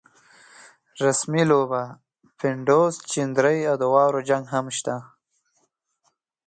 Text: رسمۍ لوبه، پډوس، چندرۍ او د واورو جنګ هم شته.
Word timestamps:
رسمۍ 1.03 1.43
لوبه، 1.49 1.83
پډوس، 2.37 2.95
چندرۍ 3.11 3.59
او 3.69 3.75
د 3.81 3.83
واورو 3.93 4.21
جنګ 4.29 4.43
هم 4.53 4.65
شته. 4.77 4.95